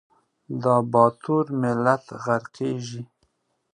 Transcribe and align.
دا 0.63 0.75
باتور 0.91 1.45
ملت 1.61 2.03
غرقیږي 2.23 3.01